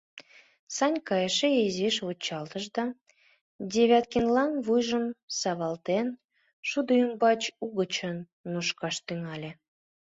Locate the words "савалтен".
5.39-6.07